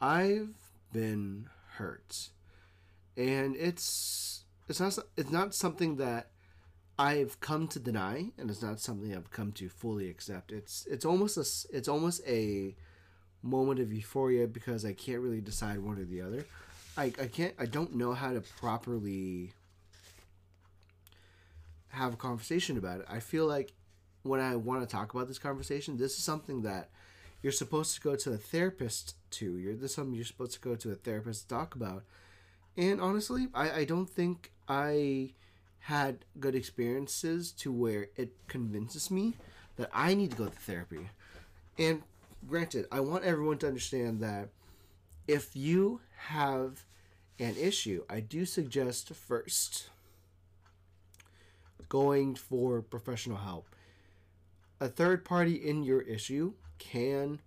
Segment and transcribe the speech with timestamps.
[0.00, 0.54] I've
[0.92, 2.30] been hurt,
[3.16, 6.30] and it's it's not it's not something that
[6.98, 10.52] I've come to deny, and it's not something I've come to fully accept.
[10.52, 12.74] It's it's almost a it's almost a
[13.42, 16.44] moment of euphoria because I can't really decide one or the other.
[16.96, 19.52] I, I can't I don't know how to properly
[21.88, 23.06] have a conversation about it.
[23.08, 23.72] I feel like
[24.22, 26.90] when I want to talk about this conversation, this is something that
[27.46, 29.56] you're supposed to go to a therapist to.
[29.56, 32.02] You're this is something you're supposed to go to a therapist to talk about.
[32.76, 35.34] And honestly, I, I don't think I
[35.78, 39.36] had good experiences to where it convinces me
[39.76, 41.08] that I need to go to therapy.
[41.78, 42.02] And
[42.48, 44.48] granted, I want everyone to understand that
[45.28, 46.82] if you have
[47.38, 49.90] an issue, I do suggest first
[51.88, 53.68] going for professional help.
[54.80, 57.40] A third party in your issue can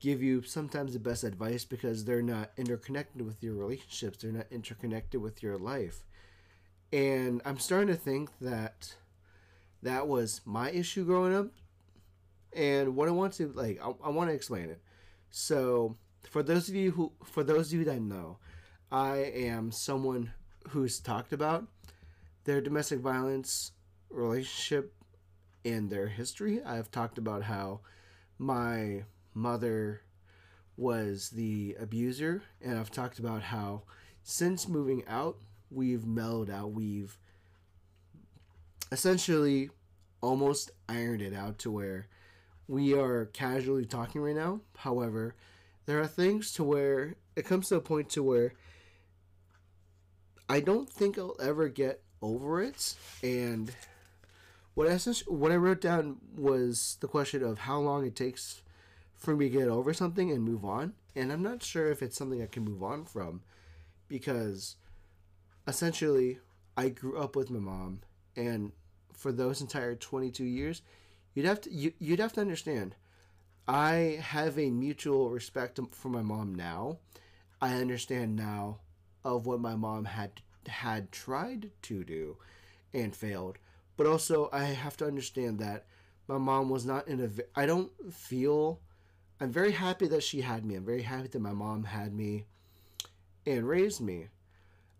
[0.00, 4.46] give you sometimes the best advice because they're not interconnected with your relationships, they're not
[4.50, 6.04] interconnected with your life.
[6.92, 8.94] And I'm starting to think that
[9.82, 11.48] that was my issue growing up.
[12.52, 14.80] And what I want to like I, I want to explain it.
[15.30, 18.38] So, for those of you who for those of you that know,
[18.92, 20.32] I am someone
[20.68, 21.66] who's talked about
[22.44, 23.72] their domestic violence
[24.10, 24.94] relationship
[25.64, 26.62] and their history.
[26.62, 27.80] I've talked about how
[28.44, 30.02] my mother
[30.76, 33.82] was the abuser, and I've talked about how
[34.22, 35.38] since moving out,
[35.70, 36.72] we've mellowed out.
[36.72, 37.16] We've
[38.92, 39.70] essentially
[40.20, 42.06] almost ironed it out to where
[42.68, 44.60] we are casually talking right now.
[44.76, 45.34] However,
[45.86, 48.52] there are things to where it comes to a point to where
[50.48, 52.94] I don't think I'll ever get over it.
[53.22, 53.74] And
[54.74, 58.62] what I what I wrote down was the question of how long it takes
[59.16, 60.94] for me to get over something and move on.
[61.14, 63.42] And I'm not sure if it's something I can move on from
[64.08, 64.76] because
[65.66, 66.38] essentially
[66.76, 68.00] I grew up with my mom
[68.36, 68.72] and
[69.12, 70.82] for those entire 22 years
[71.34, 72.96] you'd have to you, you'd have to understand
[73.66, 76.98] I have a mutual respect for my mom now.
[77.62, 78.80] I understand now
[79.24, 82.36] of what my mom had had tried to do
[82.92, 83.58] and failed.
[83.96, 85.86] But also I have to understand that
[86.26, 87.28] my mom was not in a
[87.58, 88.80] I don't feel
[89.40, 90.76] I'm very happy that she had me.
[90.76, 92.46] I'm very happy that my mom had me
[93.46, 94.28] and raised me.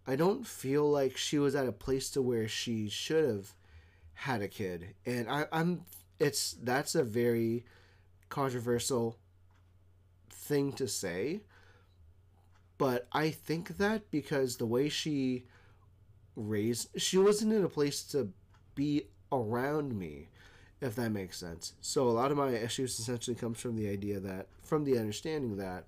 [0.06, 3.55] I don't feel like she was at a place to where she should have
[4.15, 4.94] had a kid.
[5.06, 5.82] And I, I'm
[6.19, 7.65] it's that's a very
[8.28, 9.19] controversial
[10.31, 11.43] thing to say.
[12.78, 15.44] But I think that because the way she
[16.37, 18.31] raised she wasn't in a place to
[18.75, 20.29] be around me
[20.81, 21.73] if that makes sense.
[21.81, 25.57] So a lot of my issues essentially comes from the idea that from the understanding
[25.57, 25.85] that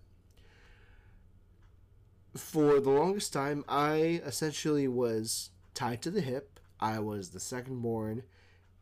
[2.34, 6.58] for the longest time I essentially was tied to the hip.
[6.80, 8.22] I was the second born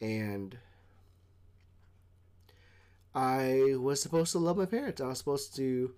[0.00, 0.56] and
[3.14, 5.00] I was supposed to love my parents.
[5.00, 5.94] I was supposed to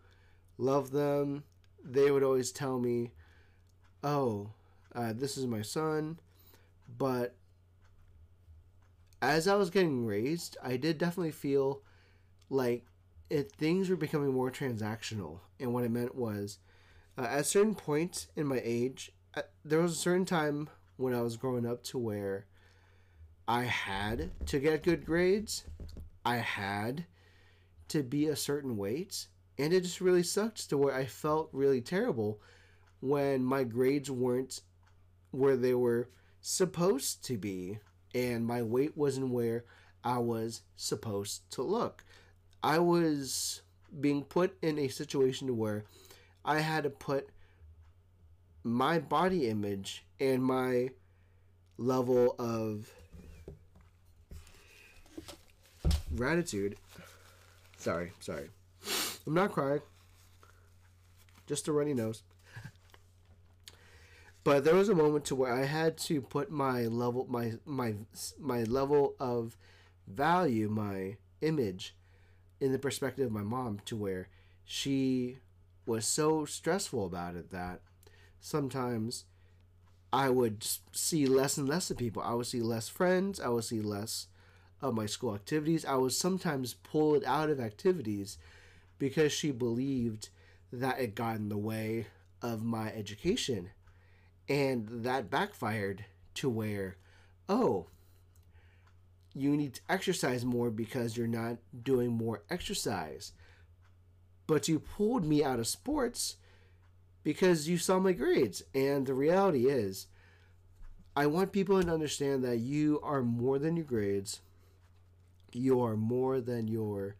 [0.59, 1.45] love them.
[1.83, 3.13] They would always tell me,
[4.03, 4.51] "Oh,
[4.95, 6.21] uh, this is my son,"
[6.99, 7.35] but
[9.23, 11.83] as I was getting raised, I did definitely feel
[12.51, 12.85] like
[13.31, 15.41] it, things were becoming more transactional.
[15.59, 16.59] And what it meant was,
[17.19, 21.15] uh, at a certain point in my age, uh, there was a certain time when
[21.15, 22.47] I was growing up to where
[23.49, 25.65] I had to get good grades,
[26.25, 27.07] I had
[27.89, 29.29] to be a certain weight,
[29.59, 32.41] and it just really sucked to where I felt really terrible
[33.01, 34.63] when my grades weren't
[35.31, 36.11] where they were
[36.41, 37.79] supposed to be
[38.17, 39.65] and my weight wasn't where
[40.03, 42.03] I was supposed to look.
[42.63, 43.61] I was
[44.01, 45.85] being put in a situation where
[46.43, 47.29] I had to put
[48.65, 50.91] my body image and my
[51.77, 52.91] level of
[56.17, 56.77] gratitude.
[57.77, 58.49] Sorry, sorry.
[59.27, 59.83] I'm not crying.
[61.47, 62.23] Just a runny nose.
[64.47, 67.95] But there was a moment to where I had to put my level my my
[68.39, 69.57] my level of
[70.07, 71.97] value, my image
[72.61, 74.29] in the perspective of my mom to where
[74.65, 75.39] she
[75.85, 77.81] was so stressful about it that
[78.39, 79.25] sometimes
[80.13, 82.23] I would see less and less of people.
[82.23, 83.41] I would see less friends.
[83.41, 84.29] I would see less
[84.81, 85.85] of my school activities.
[85.85, 88.39] I was sometimes pulled out of activities
[89.01, 90.29] because she believed
[90.73, 92.07] that it got in the way
[92.41, 93.71] of my education
[94.49, 96.05] and that backfired
[96.35, 96.97] to where,
[97.49, 97.87] oh,
[99.35, 103.33] you need to exercise more because you're not doing more exercise.
[104.47, 106.37] but you pulled me out of sports
[107.23, 108.63] because you saw my grades.
[108.75, 110.07] And the reality is,
[111.17, 114.41] I want people to understand that you are more than your grades.
[115.53, 117.17] You are more than your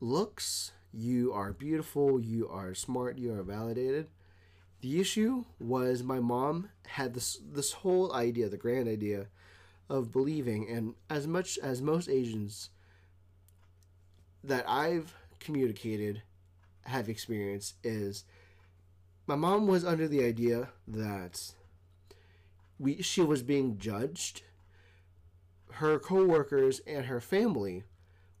[0.00, 0.72] looks.
[0.92, 2.20] You are beautiful.
[2.20, 3.18] You are smart.
[3.18, 4.08] You are validated.
[4.82, 9.28] The issue was my mom had this this whole idea, the grand idea
[9.88, 12.68] of believing, and as much as most Asians
[14.42, 16.22] that I've communicated
[16.82, 18.24] have experienced is
[19.28, 21.52] my mom was under the idea that
[22.80, 24.42] we she was being judged.
[25.74, 27.84] Her coworkers and her family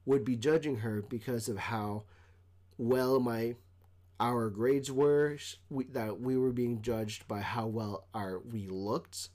[0.04, 2.02] would be judging her because of how
[2.76, 3.54] well my
[4.22, 5.36] our grades were
[5.68, 9.28] we, that we were being judged by how well our we looked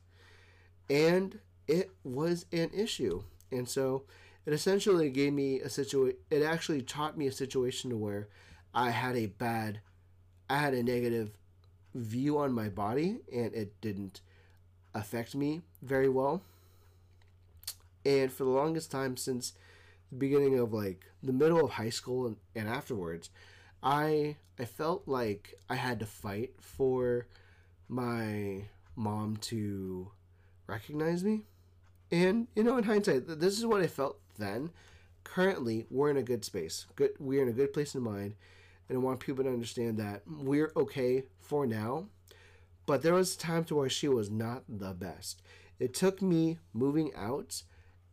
[0.90, 3.22] and it was an issue.
[3.52, 4.04] And so
[4.46, 8.30] it essentially gave me a situation it actually taught me a situation to where
[8.74, 9.82] i had a bad
[10.50, 11.32] i had a negative
[11.94, 14.22] view on my body and it didn't
[14.94, 16.42] affect me very well.
[18.06, 19.54] And for the longest time since
[20.10, 23.30] the beginning of like the middle of high school and, and afterwards
[23.88, 27.26] i i felt like i had to fight for
[27.88, 28.62] my
[28.98, 30.12] mom to
[30.68, 31.44] recognize me.
[32.12, 34.72] And you know in hindsight this is what i felt then.
[35.24, 36.86] Currently we're in a good space.
[36.98, 38.36] Good we're in a good place in mind.
[38.90, 42.08] And i want people to understand that we're okay for now.
[42.86, 45.42] But there was a time to where she was not the best.
[45.80, 47.64] It took me moving out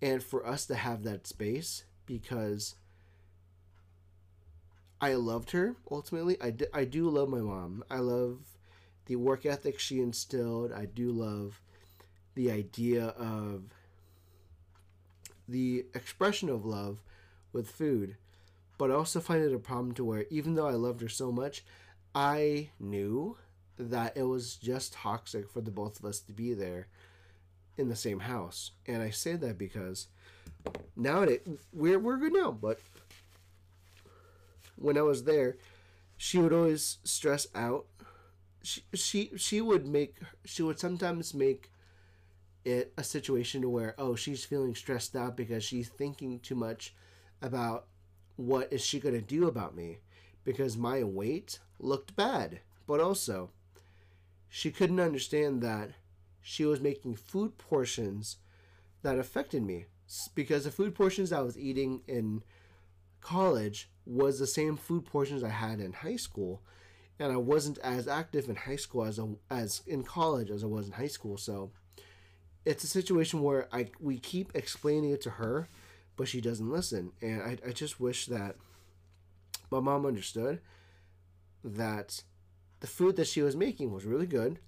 [0.01, 2.77] and for us to have that space because
[5.05, 6.39] I loved her ultimately.
[6.41, 7.85] I, d- I do love my mom.
[7.91, 8.39] I love
[9.05, 10.73] the work ethic she instilled.
[10.73, 11.61] I do love
[12.35, 13.65] the idea of
[15.47, 17.03] the expression of love
[17.53, 18.17] with food.
[18.79, 21.31] But I also find it a problem to where even though I loved her so
[21.31, 21.67] much,
[22.15, 23.37] I knew
[23.79, 26.87] that it was just toxic for the both of us to be there
[27.77, 28.71] in the same house.
[28.87, 30.09] And I say that because
[30.97, 31.41] nowadays
[31.75, 32.81] we're we're good now, but
[34.77, 35.57] when I was there,
[36.17, 37.87] she would always stress out.
[38.63, 41.71] She she she would make she would sometimes make
[42.65, 46.95] it a situation to where oh she's feeling stressed out because she's thinking too much
[47.43, 47.87] about
[48.37, 49.99] what is she going to do about me?
[50.45, 52.61] Because my weight looked bad.
[52.87, 53.51] But also
[54.49, 55.91] she couldn't understand that
[56.41, 58.37] she was making food portions
[59.03, 59.87] that affected me.
[60.35, 62.43] Because the food portions I was eating in
[63.21, 66.63] college was the same food portions I had in high school
[67.19, 70.67] and I wasn't as active in high school as a, as in college as I
[70.67, 71.37] was in high school.
[71.37, 71.71] So
[72.65, 75.69] it's a situation where I we keep explaining it to her
[76.17, 77.13] but she doesn't listen.
[77.21, 78.57] And I, I just wish that
[79.71, 80.61] my mom understood
[81.65, 82.23] that
[82.81, 84.59] the food that she was making was really good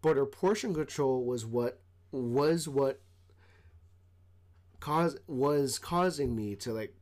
[0.00, 1.80] but her portion control was what
[2.12, 3.00] was what
[4.78, 6.94] cause was causing me to like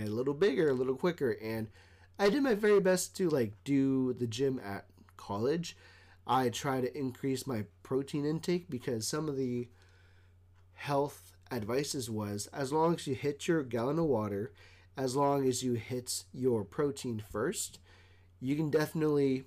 [0.00, 1.68] get a little bigger, a little quicker, and
[2.18, 4.86] I did my very best to like do the gym at
[5.16, 5.76] college.
[6.26, 9.68] I try to increase my protein intake because some of the
[10.74, 14.52] health advices was as long as you hit your gallon of water,
[14.96, 17.78] as long as you hit your protein first,
[18.40, 19.44] you can definitely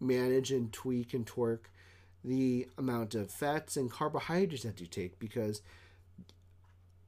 [0.00, 1.70] manage and tweak and twerk
[2.24, 5.62] the amount of fats and carbohydrates that you take because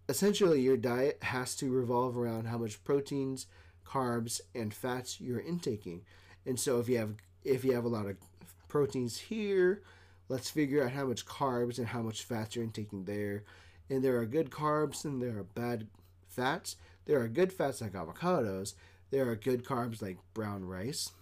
[0.09, 3.47] essentially your diet has to revolve around how much proteins,
[3.87, 6.03] carbs, and fats you're intaking.
[6.47, 8.17] And so if you have if you have a lot of
[8.69, 9.83] proteins here,
[10.29, 13.45] let's figure out how much carbs and how much fats you're intaking there.
[13.88, 15.87] And there are good carbs and there are bad
[16.29, 16.77] fats.
[17.07, 18.75] There are good fats like avocados.
[19.11, 21.12] There are good carbs like brown rice.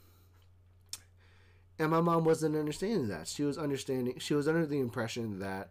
[1.78, 3.28] And my mom wasn't understanding that.
[3.28, 5.70] She was understanding she was under the impression that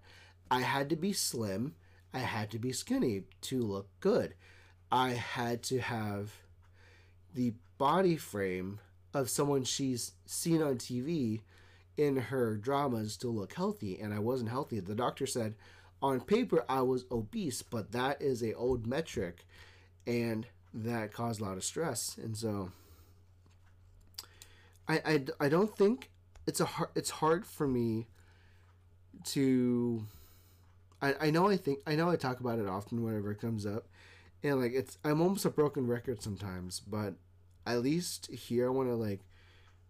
[0.49, 1.73] I had to be slim,
[2.15, 4.35] I had to be skinny to look good.
[4.89, 6.31] I had to have
[7.33, 8.79] the body frame
[9.13, 11.41] of someone she's seen on TV
[11.97, 14.79] in her dramas to look healthy and I wasn't healthy.
[14.79, 15.55] The doctor said
[16.01, 19.45] on paper I was obese, but that is a old metric
[20.07, 22.17] and that caused a lot of stress.
[22.17, 22.71] And so
[24.87, 26.11] I, I, I don't think
[26.47, 28.07] it's a hard, it's hard for me
[29.25, 30.05] to
[31.05, 33.65] I, I know I think I know I talk about it often whenever it comes
[33.65, 33.87] up
[34.43, 37.15] and like it's I'm almost a broken record sometimes but
[37.65, 39.21] at least here I want to like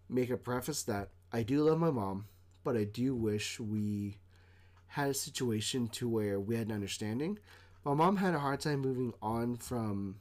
[0.10, 2.26] make a preface that I do love my mom
[2.64, 4.18] but I do wish we
[4.88, 7.40] had a situation to where we had an understanding
[7.86, 10.16] my mom had a hard time moving on from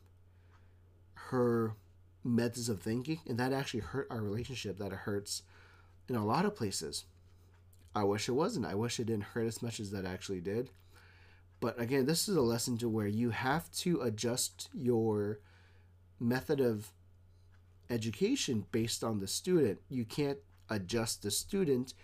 [1.31, 1.75] her
[2.23, 4.79] methods of thinking, and that actually hurt our relationship.
[4.79, 5.43] That it hurts
[6.09, 7.07] in a lot of places.
[7.95, 8.67] I wish it wasn't.
[8.67, 10.71] I wish it didn't hurt as much as that actually did.
[11.65, 15.41] But again, this is a lesson to where you have to adjust your
[16.21, 16.93] method of
[17.89, 19.81] education based on the student.
[19.89, 21.95] You can't adjust the student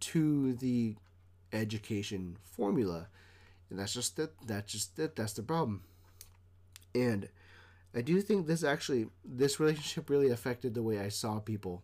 [0.00, 0.96] to the
[1.50, 3.08] education formula.
[3.70, 4.34] And that's just it.
[4.46, 5.16] That's just it.
[5.16, 5.84] That's the problem.
[6.94, 7.30] And
[7.94, 11.82] I do think this actually this relationship really affected the way I saw people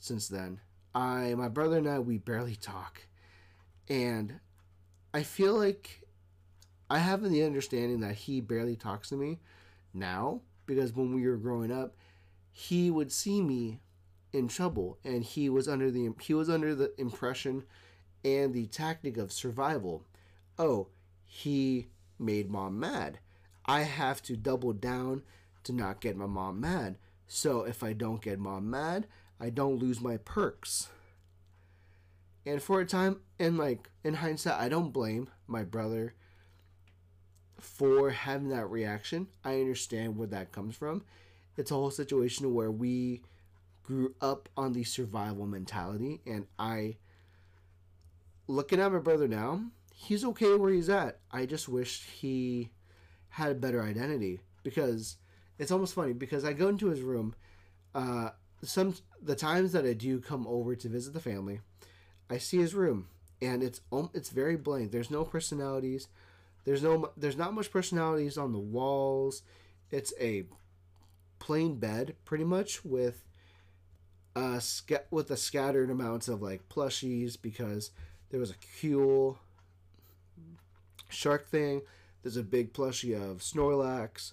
[0.00, 0.58] since then.
[0.96, 3.06] I my brother and I we barely talk.
[3.88, 4.40] And
[5.14, 6.05] I feel like
[6.88, 9.38] I have the understanding that he barely talks to me
[9.92, 11.96] now because when we were growing up,
[12.52, 13.80] he would see me
[14.32, 17.64] in trouble and he was under the he was under the impression
[18.24, 20.04] and the tactic of survival.
[20.58, 20.88] Oh,
[21.24, 21.88] he
[22.18, 23.18] made mom mad.
[23.66, 25.22] I have to double down
[25.64, 26.96] to not get my mom mad.
[27.26, 29.06] So if I don't get mom mad,
[29.40, 30.88] I don't lose my perks.
[32.44, 36.14] And for a time, and like in hindsight, I don't blame my brother
[37.58, 39.28] for having that reaction.
[39.44, 41.04] I understand where that comes from.
[41.56, 43.22] It's a whole situation where we
[43.82, 46.96] grew up on the survival mentality, and I,
[48.46, 49.62] looking at my brother now,
[49.94, 51.18] he's okay where he's at.
[51.30, 52.70] I just wish he
[53.30, 55.16] had a better identity because
[55.58, 57.34] it's almost funny because I go into his room.
[57.94, 58.30] Uh,
[58.62, 61.60] some the times that I do come over to visit the family,
[62.28, 63.08] I see his room
[63.40, 63.80] and it's
[64.14, 64.92] it's very blank.
[64.92, 66.08] There's no personalities.
[66.66, 69.42] There's no there's not much personalities on the walls.
[69.90, 70.44] It's a
[71.38, 73.24] plain bed pretty much with
[74.34, 77.92] uh sca- with a scattered amounts of like plushies because
[78.30, 79.38] there was a cool
[81.08, 81.82] shark thing.
[82.22, 84.32] There's a big plushie of Snorlax,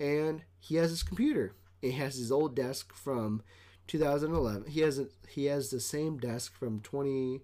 [0.00, 1.52] and he has his computer.
[1.82, 3.42] He has his old desk from
[3.86, 4.70] 2011.
[4.70, 7.42] He has a, he has the same desk from 20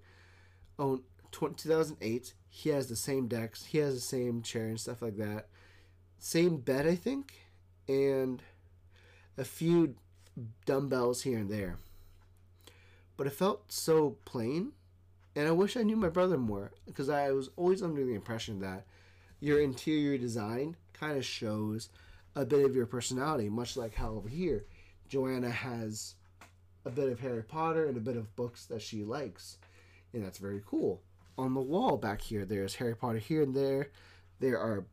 [0.79, 5.17] oh, 2008 he has the same decks, he has the same chair and stuff like
[5.17, 5.47] that.
[6.19, 7.33] Same bed, I think,
[7.89, 8.43] and
[9.39, 9.95] a few
[10.67, 11.79] dumbbells here and there.
[13.17, 14.73] But it felt so plain,
[15.35, 18.61] and I wish I knew my brother more because I was always under the impression
[18.61, 18.85] that
[19.41, 21.89] your interior design kind of shows
[22.37, 24.67] a bit of your personality, much like how over here
[25.09, 26.17] Joanna has
[26.85, 29.57] a bit of Harry Potter and a bit of books that she likes,
[30.13, 31.01] and that's very cool
[31.39, 32.45] on the wall back here.
[32.45, 33.91] There's Harry Potter here and there.
[34.41, 34.85] There are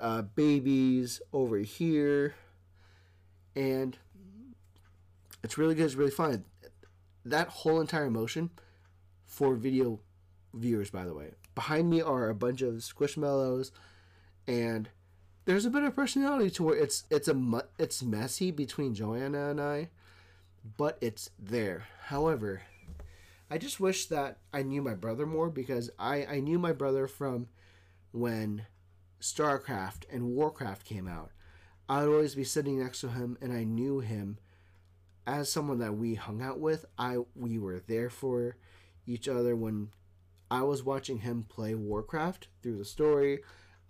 [0.00, 2.34] uh, babies over here,
[3.54, 3.96] and
[5.42, 5.84] it's really good.
[5.84, 6.44] It's really fun.
[7.24, 8.50] That whole entire motion
[9.24, 10.00] for video
[10.54, 11.32] viewers, by the way.
[11.54, 13.70] Behind me are a bunch of squishmallows,
[14.46, 14.88] and
[15.44, 19.60] there's a bit of personality to where it's it's a it's messy between Joanna and
[19.60, 19.88] I,
[20.76, 21.86] but it's there.
[22.06, 22.62] However,
[23.52, 27.06] I just wish that I knew my brother more because I, I knew my brother
[27.06, 27.48] from
[28.10, 28.64] when
[29.20, 31.32] StarCraft and Warcraft came out.
[31.86, 34.38] I would always be sitting next to him and I knew him
[35.26, 36.86] as someone that we hung out with.
[36.96, 38.56] I we were there for
[39.06, 39.90] each other when
[40.50, 43.40] I was watching him play Warcraft through the story.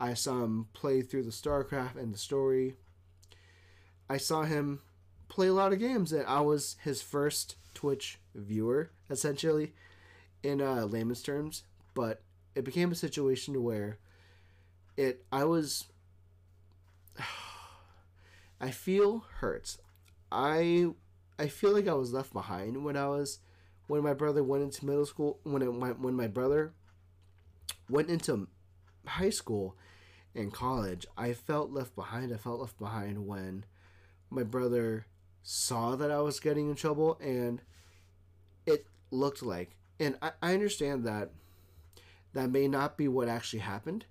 [0.00, 2.74] I saw him play through the StarCraft and the story.
[4.10, 4.80] I saw him
[5.28, 9.74] play a lot of games and I was his first Twitch viewer essentially,
[10.42, 11.62] in uh, layman's terms.
[11.94, 12.22] But
[12.54, 13.98] it became a situation where
[14.96, 15.86] it I was
[18.60, 19.76] I feel hurt.
[20.30, 20.88] I
[21.38, 23.38] I feel like I was left behind when I was
[23.86, 26.72] when my brother went into middle school when it, my, when my brother
[27.88, 28.48] went into
[29.06, 29.76] high school
[30.34, 31.06] and college.
[31.16, 32.32] I felt left behind.
[32.32, 33.64] I felt left behind when
[34.30, 35.06] my brother
[35.42, 37.60] saw that I was getting in trouble and
[39.12, 39.76] looked like.
[40.00, 41.30] And I, I understand that
[42.32, 44.06] that may not be what actually happened,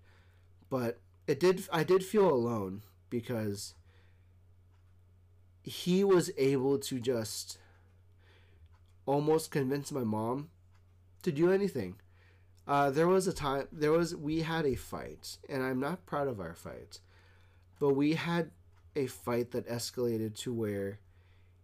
[0.69, 3.73] but it did I did feel alone because
[5.63, 7.57] he was able to just
[9.05, 10.49] almost convince my mom
[11.23, 11.95] to do anything.
[12.67, 16.27] Uh, there was a time there was we had a fight, and I'm not proud
[16.27, 16.99] of our fight,
[17.79, 18.51] but we had
[18.95, 20.99] a fight that escalated to where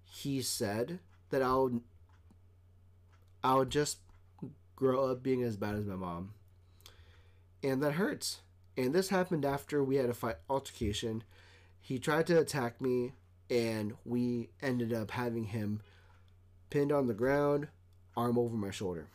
[0.03, 1.82] he said that I'll
[3.48, 4.00] I would just
[4.75, 6.34] grow up being as bad as my mom.
[7.63, 8.42] And that hurts.
[8.75, 11.24] And this happened after we had a fight altercation.
[11.80, 13.13] He tried to attack me,
[13.50, 15.80] and we ended up having him
[16.70, 17.70] pinned on the ground,
[18.18, 19.08] arm over my shoulder.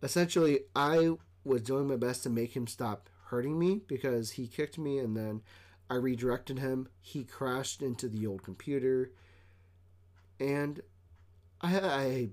[0.00, 4.78] Essentially, I was doing my best to make him stop hurting me because he kicked
[4.78, 5.42] me, and then
[5.90, 6.86] I redirected him.
[7.00, 9.10] He crashed into the old computer,
[10.38, 10.82] and
[11.60, 12.28] I I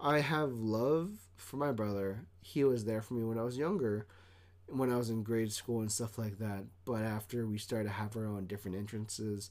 [0.00, 2.26] I have love for my brother.
[2.40, 4.06] He was there for me when I was younger,
[4.66, 6.64] when I was in grade school and stuff like that.
[6.84, 9.50] But after we started to have our own different entrances,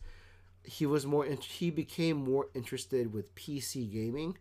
[0.63, 1.25] he was more.
[1.25, 4.38] He became more interested with PC gaming,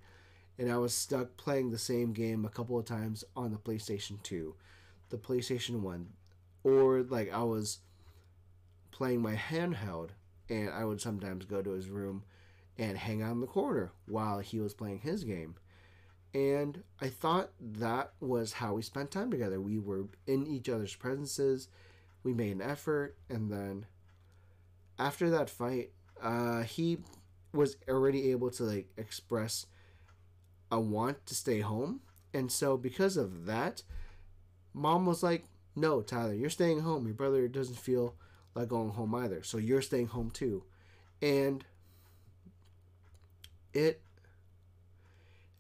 [0.59, 4.23] and I was stuck playing the same game a couple of times on the PlayStation
[4.23, 4.55] Two,
[5.11, 6.09] the PlayStation One,
[6.65, 7.79] or like I was
[8.91, 10.11] playing my handheld,
[10.49, 12.25] and I would sometimes go to his room
[12.79, 15.57] and hang out in the corner while he was playing his game
[16.35, 19.61] and I thought that was how we spent time together.
[19.61, 21.69] We were in each other's presences,
[22.23, 23.87] we made an effort, and then
[24.99, 26.99] after that fight, uh, he
[27.53, 29.67] was already able to like express
[30.71, 32.01] a want to stay home,
[32.33, 33.83] and so because of that,
[34.75, 35.45] mom was like,
[35.77, 37.07] "No, Tyler, you're staying home.
[37.07, 38.17] Your brother doesn't feel
[38.55, 40.65] like going home either, so you're staying home too,"
[41.23, 41.65] and
[43.73, 44.01] it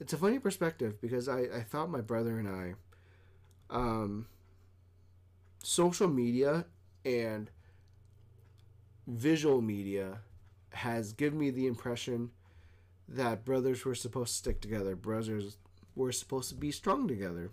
[0.02, 2.75] it's a funny perspective because I, I thought my brother and I,
[3.71, 4.26] um,
[5.62, 6.64] social media
[7.04, 7.49] and
[9.06, 10.18] visual media
[10.71, 12.32] has given me the impression
[13.09, 14.97] that brothers were supposed to stick together.
[14.97, 15.56] Brothers
[15.94, 17.52] were supposed to be strong together.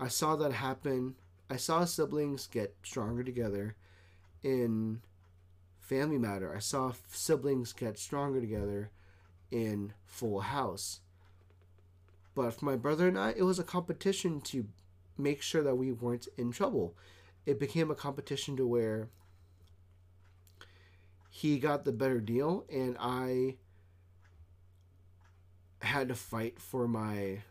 [0.00, 1.14] I saw that happen.
[1.48, 3.76] I saw siblings get stronger together
[4.42, 5.00] in
[5.78, 6.52] Family Matter.
[6.52, 8.90] I saw siblings get stronger together
[9.52, 10.98] in Full House.
[12.38, 14.68] But for my brother and I, it was a competition to
[15.18, 16.94] make sure that we weren't in trouble.
[17.46, 19.08] It became a competition to where
[21.30, 23.56] he got the better deal and I
[25.82, 27.42] had to fight for my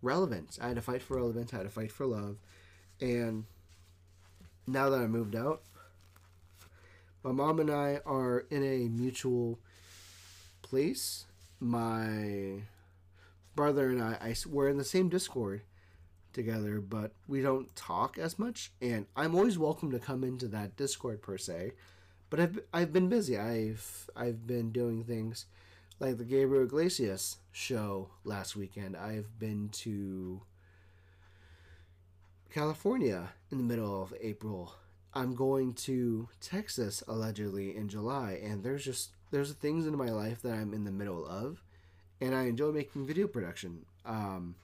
[0.00, 0.58] relevance.
[0.58, 2.38] I had to fight for relevance, I had to fight for love.
[2.98, 3.44] And
[4.66, 5.60] now that I moved out,
[7.22, 9.58] my mom and I are in a mutual
[10.62, 11.26] place.
[11.60, 12.62] My
[13.54, 15.62] brother and I, I we're in the same Discord
[16.32, 18.72] together, but we don't talk as much.
[18.80, 21.72] And I'm always welcome to come into that Discord per se,
[22.28, 23.38] but I've I've been busy.
[23.38, 25.46] I've I've been doing things
[25.98, 28.96] like the Gabriel Iglesias show last weekend.
[28.96, 30.40] I've been to
[32.50, 34.74] California in the middle of April.
[35.12, 40.42] I'm going to Texas allegedly in July, and there's just there's things in my life
[40.42, 41.62] that I'm in the middle of
[42.20, 43.86] and I enjoy making video production.
[44.04, 44.54] Um,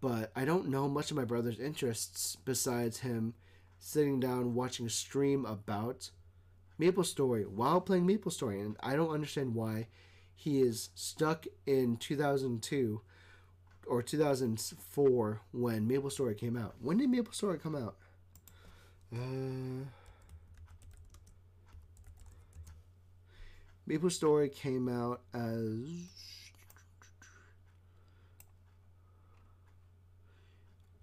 [0.00, 3.34] but I don't know much of my brother's interests besides him
[3.78, 6.10] sitting down watching a stream about
[6.78, 9.86] Maple Story while playing Maple Story, and I don't understand why
[10.34, 13.00] he is stuck in 2002
[13.86, 16.74] or 2004 when Maple Story came out.
[16.80, 17.96] When did Maple Story come out?
[19.14, 19.84] Uh,
[23.86, 26.43] Maple Story came out as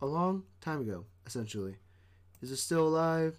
[0.01, 1.75] a long time ago, essentially.
[2.41, 3.37] Is it still alive?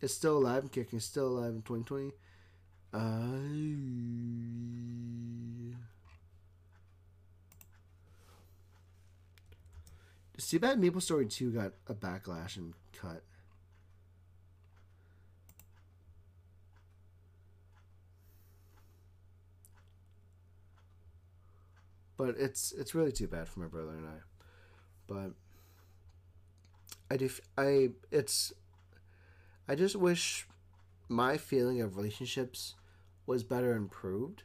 [0.00, 0.98] It's still alive and kicking.
[1.00, 2.12] Still alive in 2020.
[2.92, 2.96] Uh,
[10.34, 13.22] it's too bad Maple Story 2 got a backlash and cut.
[22.16, 24.18] But it's it's really too bad for my brother and I.
[25.06, 25.32] But
[27.10, 28.52] I def- I it's
[29.68, 30.46] I just wish
[31.08, 32.74] my feeling of relationships
[33.26, 34.44] was better improved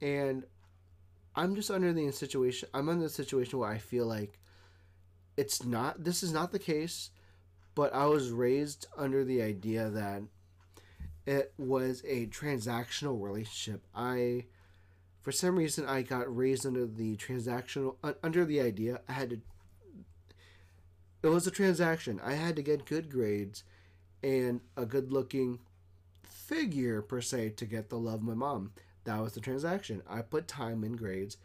[0.00, 0.44] and
[1.34, 4.38] I'm just under the situation I'm under the situation where I feel like
[5.36, 7.10] it's not this is not the case
[7.74, 10.22] but I was raised under the idea that
[11.26, 13.82] it was a transactional relationship.
[13.94, 14.46] I
[15.20, 19.40] for some reason I got raised under the transactional under the idea I had to
[21.26, 22.20] it was a transaction.
[22.24, 23.64] I had to get good grades
[24.22, 25.60] and a good looking
[26.22, 28.72] figure, per se, to get the love of my mom.
[29.04, 30.02] That was the transaction.
[30.08, 31.36] I put time in grades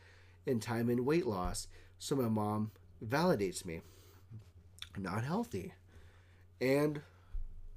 [0.47, 1.67] and time in weight loss
[1.99, 2.71] so my mom
[3.05, 3.81] validates me.
[4.97, 5.73] Not healthy.
[6.59, 7.01] And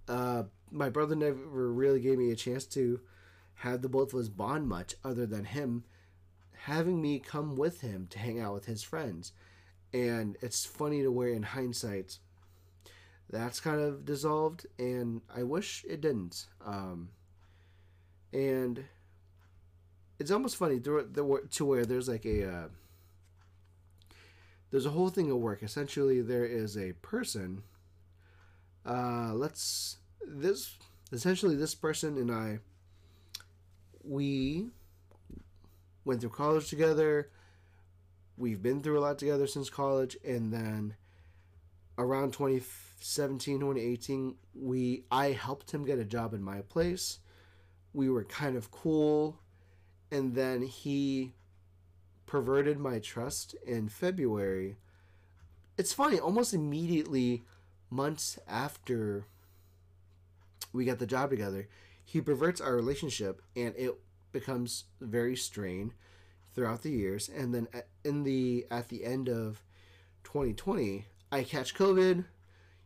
[0.09, 1.39] uh, my brother never
[1.73, 3.01] really gave me a chance to
[3.57, 5.85] have the both of us bond much other than him
[6.65, 9.33] having me come with him to hang out with his friends
[9.95, 12.19] and it's funny to where in hindsight
[13.31, 17.09] that's kind of dissolved and i wish it didn't um,
[18.33, 18.85] and
[20.19, 22.69] it's almost funny to where there's like a uh,
[24.71, 27.63] there's a whole thing at work essentially there is a person
[28.85, 30.77] uh, let's this
[31.13, 32.59] essentially this person and I
[34.03, 34.67] we
[36.05, 37.31] went through college together.
[38.37, 40.97] We've been through a lot together since college and then
[41.97, 47.21] around 2017 2018 we I helped him get a job in my place.
[47.93, 49.39] We were kind of cool
[50.11, 51.35] and then he
[52.27, 54.77] perverted my trust in February.
[55.79, 57.45] It's funny, almost immediately
[57.91, 59.27] months after
[60.73, 61.69] we got the job together,
[62.05, 63.95] he perverts our relationship and it
[64.33, 65.95] becomes very strained
[66.55, 67.29] throughout the years.
[67.29, 69.63] And then uh, in the at the end of
[70.25, 72.25] 2020 i catch covid.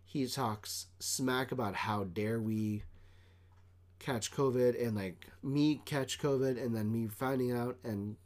[0.04, 2.83] He talks smack about how dare we
[3.98, 7.76] catch covid and like me catch covid and then me finding out.
[7.85, 8.16] And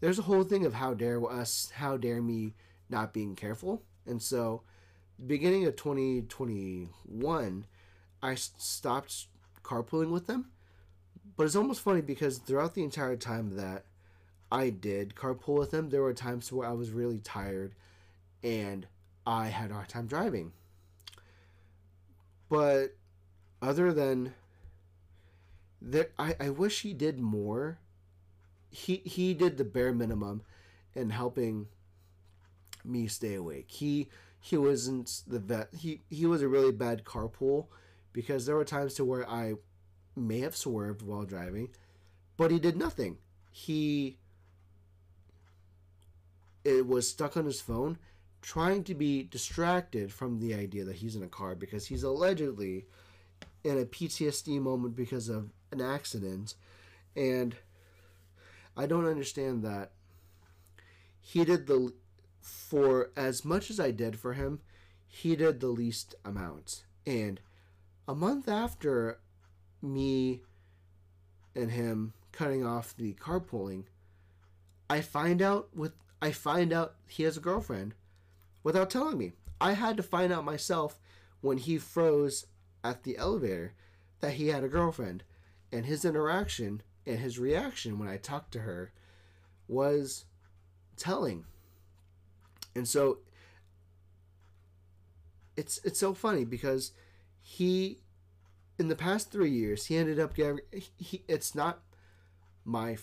[0.00, 2.54] there's a whole thing of how dare us how dare me
[2.90, 3.82] not being careful.
[4.06, 4.62] And so
[5.26, 7.66] beginning of 2021
[8.22, 9.26] i stopped
[9.62, 10.50] carpooling with them.
[11.36, 13.84] But it's almost funny because throughout the entire time that
[14.50, 17.74] I did carpool with them, there were times where I was really tired
[18.42, 18.86] and
[19.26, 20.52] I had a hard time driving.
[22.48, 22.96] But
[23.60, 24.34] other than
[25.82, 27.78] that, I, I wish he did more.
[28.70, 30.42] He he did the bare minimum
[30.94, 31.68] in helping
[32.84, 33.70] me stay awake.
[33.70, 34.08] He
[34.40, 35.68] he wasn't the vet.
[35.74, 37.66] He he was a really bad carpool
[38.12, 39.54] because there were times to where I
[40.16, 41.68] may have swerved while driving,
[42.36, 43.18] but he did nothing.
[43.50, 44.18] He
[46.76, 47.98] it was stuck on his phone
[48.40, 52.86] trying to be distracted from the idea that he's in a car because he's allegedly
[53.64, 56.54] in a PTSD moment because of an accident
[57.16, 57.56] and
[58.76, 59.90] I don't understand that
[61.20, 61.92] he did the
[62.40, 64.60] for as much as I did for him,
[65.08, 66.84] he did the least amount.
[67.06, 67.40] And
[68.06, 69.18] a month after
[69.82, 70.42] me
[71.54, 73.84] and him cutting off the carpooling,
[74.88, 77.94] I find out with I find out he has a girlfriend
[78.62, 79.32] without telling me.
[79.60, 81.00] I had to find out myself
[81.40, 82.46] when he froze
[82.84, 83.74] at the elevator
[84.20, 85.24] that he had a girlfriend
[85.72, 88.92] and his interaction and his reaction when I talked to her
[89.66, 90.24] was
[90.96, 91.44] telling.
[92.74, 93.18] And so
[95.56, 96.92] it's it's so funny because
[97.40, 97.98] he
[98.78, 100.60] in the past three years he ended up getting
[100.96, 101.80] he, it's not
[102.64, 102.96] my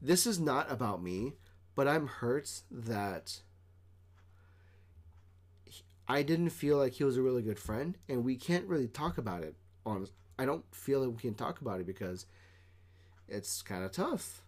[0.00, 1.34] this is not about me
[1.74, 3.40] but i'm hurt that
[6.06, 9.18] i didn't feel like he was a really good friend and we can't really talk
[9.18, 10.06] about it on
[10.38, 12.26] i don't feel that we can talk about it because
[13.28, 14.42] it's kind of tough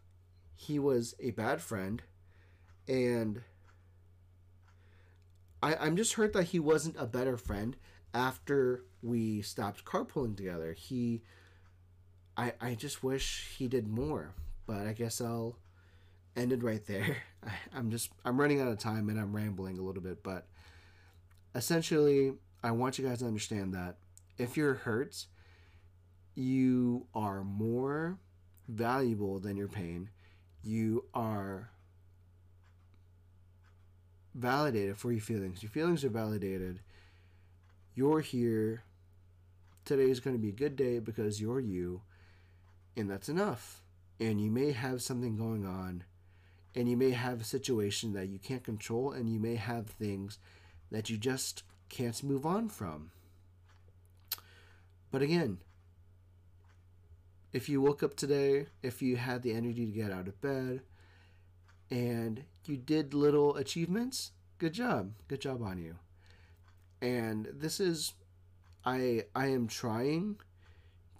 [0.55, 2.03] he was a bad friend
[2.89, 3.43] and
[5.63, 7.77] I, I'm just hurt that he wasn't a better friend
[8.15, 10.73] after we stopped carpooling together.
[10.73, 11.23] He,
[12.37, 14.35] I, I just wish he did more,
[14.71, 15.57] but I guess I'll
[16.37, 17.17] end it right there.
[17.45, 20.47] I, I'm just, I'm running out of time and I'm rambling a little bit, but
[21.57, 23.97] essentially, I want you guys to understand that
[24.39, 25.27] if you're hurt,
[26.37, 28.19] you are more
[28.69, 30.09] valuable than your pain.
[30.63, 31.73] You are
[34.37, 35.65] validated for your feelings.
[35.65, 36.79] Your feelings are validated.
[37.97, 38.85] You're here.
[39.85, 42.03] Today is going to be a good day because you're you,
[42.97, 43.80] and that's enough.
[44.21, 46.05] And you may have something going on,
[46.75, 50.39] and you may have a situation that you can't control, and you may have things
[50.91, 53.11] that you just can't move on from.
[55.11, 55.59] But again,
[57.53, 60.83] if you woke up today, if you had the energy to get out of bed,
[61.91, 65.13] and you did little achievements, good job.
[65.27, 65.97] Good job on you.
[67.03, 68.13] And this is
[68.85, 70.37] I I am trying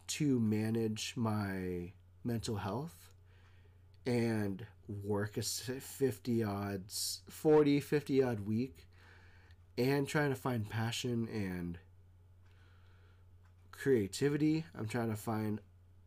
[0.09, 1.93] to manage my
[2.25, 3.11] mental health
[4.07, 4.67] and
[5.05, 8.87] work a 50 odds 40 50 odd week
[9.79, 11.79] and trying to find passion and
[13.73, 15.61] creativity i'm trying to find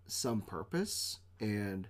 [0.05, 1.87] some purpose and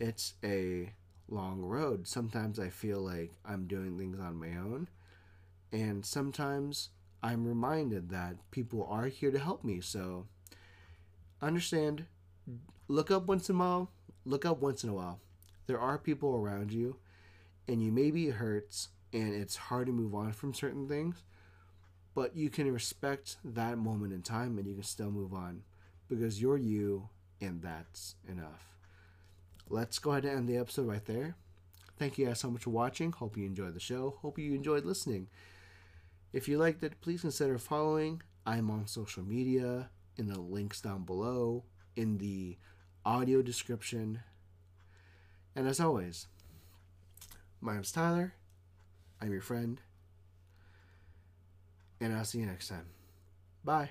[0.00, 0.92] it's a
[1.28, 2.06] long road.
[2.06, 4.88] Sometimes I feel like I'm doing things on my own,
[5.72, 6.90] and sometimes
[7.22, 9.80] I'm reminded that people are here to help me.
[9.80, 10.26] So
[11.40, 12.06] understand,
[12.88, 13.90] look up once in a while,
[14.24, 15.20] look up once in a while.
[15.66, 16.96] There are people around you,
[17.68, 21.22] and you maybe it hurts and it's hard to move on from certain things,
[22.14, 25.62] but you can respect that moment in time and you can still move on
[26.08, 27.08] because you're you
[27.40, 28.74] and that's enough
[29.68, 31.36] let's go ahead and end the episode right there.
[31.98, 33.12] Thank you guys so much for watching.
[33.12, 34.18] Hope you enjoyed the show.
[34.22, 35.28] Hope you enjoyed listening.
[36.32, 41.04] If you liked it, please consider following, I'm on social media in the links down
[41.04, 41.64] below,
[41.96, 42.56] in the
[43.04, 44.20] audio description.
[45.54, 46.26] And as always,
[47.60, 48.34] my name's Tyler.
[49.20, 49.80] I'm your friend.
[52.00, 52.86] And I'll see you next time.
[53.64, 53.90] Bye.